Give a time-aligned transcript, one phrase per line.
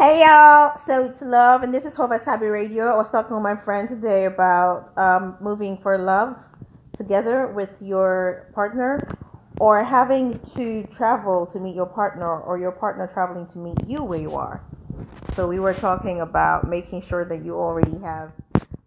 [0.00, 2.86] Hey y'all, so it's love, and this is Hova Sabi Radio.
[2.86, 6.38] I was talking with my friend today about um, moving for love
[6.96, 9.06] together with your partner,
[9.58, 14.02] or having to travel to meet your partner, or your partner traveling to meet you
[14.02, 14.64] where you are.
[15.36, 18.32] So we were talking about making sure that you already have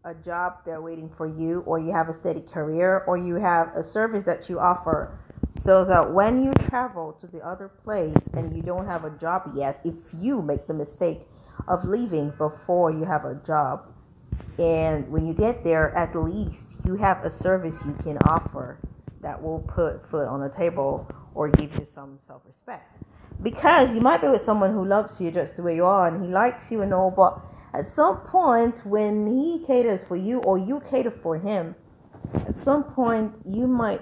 [0.05, 3.68] a job there waiting for you, or you have a steady career, or you have
[3.75, 5.16] a service that you offer
[5.64, 9.54] so that when you travel to the other place and you don't have a job
[9.55, 11.21] yet, if you make the mistake
[11.70, 13.89] of leaving before you have a job,
[14.60, 18.78] and when you get there, at least you have a service you can offer
[19.21, 22.98] that will put food on the table or give you some self respect.
[23.42, 26.25] Because you might be with someone who loves you just the way you are and
[26.25, 27.39] he likes you and all, but
[27.73, 31.73] at some point when he caters for you or you cater for him,
[32.34, 34.02] at some point you might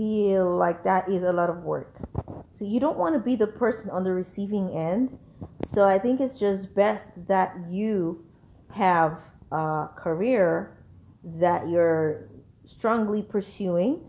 [0.00, 1.94] feel like that is a lot of work.
[2.54, 5.18] So you don't want to be the person on the receiving end.
[5.66, 8.24] So I think it's just best that you
[8.72, 9.18] have
[9.52, 10.78] a career
[11.36, 12.30] that you're
[12.66, 14.00] strongly pursuing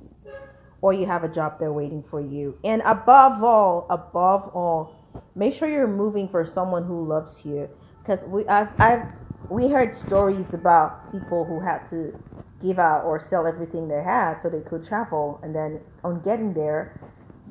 [0.81, 2.57] or you have a job there waiting for you.
[2.63, 4.95] And above all, above all,
[5.35, 7.67] make sure you're moving for someone who loves you
[8.01, 9.07] because we I've, I've
[9.49, 12.17] we heard stories about people who had to
[12.61, 15.39] give out or sell everything they had so they could travel.
[15.43, 16.99] And then on getting there,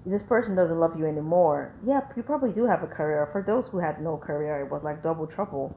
[0.06, 1.72] this person doesn't love you anymore.
[1.86, 3.28] Yeah, you probably do have a career.
[3.32, 5.76] For those who had no career, it was like double trouble.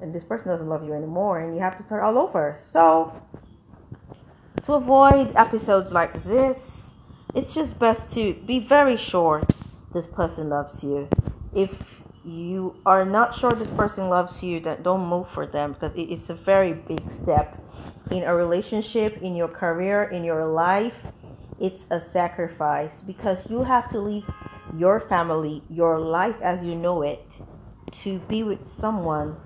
[0.00, 2.60] And this person doesn't love you anymore, and you have to start all over.
[2.72, 3.20] So,
[4.64, 6.58] to avoid episodes like this,
[7.34, 9.42] it's just best to be very sure
[9.92, 11.08] this person loves you.
[11.52, 11.72] If
[12.24, 16.28] you are not sure this person loves you, then don't move for them because it's
[16.30, 17.57] a very big step
[18.10, 20.94] in a relationship, in your career, in your life,
[21.60, 24.24] it's a sacrifice because you have to leave
[24.76, 27.26] your family, your life as you know it,
[28.04, 29.36] to be with someone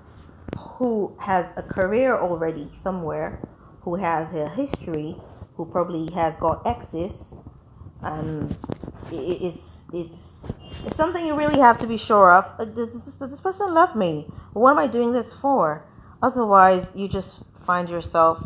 [0.57, 3.39] who has a career already somewhere,
[3.81, 5.15] who has a history,
[5.55, 7.13] who probably has got exes.
[8.01, 8.55] and
[9.11, 10.13] it's it's
[10.85, 12.45] it's something you really have to be sure of.
[12.59, 14.27] Uh, does this, does this person love me?
[14.53, 15.85] What am I doing this for?
[16.21, 18.45] Otherwise, you just find yourself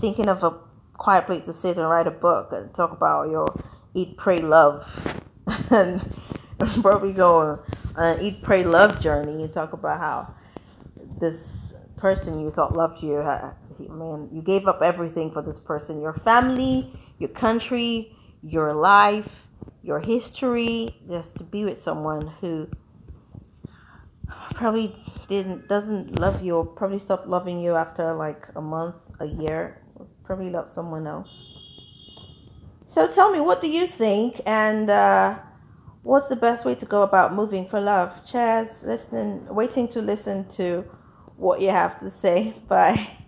[0.00, 0.54] thinking of a
[0.94, 3.46] quiet place to sit and write a book and talk about your
[3.94, 4.86] eat, pray, love,
[5.70, 6.00] and
[6.82, 7.58] probably go on
[7.96, 9.42] an eat, pray, love journey.
[9.42, 10.34] And talk about how
[11.20, 11.40] this
[11.96, 13.22] person you thought loved you,
[13.88, 19.30] man, you gave up everything for this person, your family, your country, your life,
[19.82, 22.68] your history, just to be with someone who
[24.54, 24.94] probably
[25.28, 29.80] didn't doesn't love you or probably stopped loving you after like a month, a year,
[30.24, 31.30] probably love someone else.
[32.86, 34.40] So tell me, what do you think?
[34.46, 35.38] And uh,
[36.02, 38.12] what's the best way to go about moving for love?
[38.30, 40.84] Cheers, listening, waiting to listen to
[41.36, 42.54] what you have to say.
[42.68, 43.18] Bye.